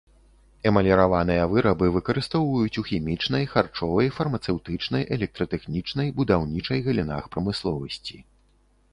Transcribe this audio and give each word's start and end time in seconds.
Эмаліраваныя 0.69 1.41
вырабы 1.49 1.89
выкарыстоўваюць 1.97 2.79
у 2.81 2.83
хімічнай, 2.87 3.43
харчовай, 3.51 4.09
фармацэўтычнай, 4.15 5.05
электратэхнічнай, 5.17 6.07
будаўнічай 6.21 6.79
галінах 6.89 7.23
прамысловасці. 7.37 8.17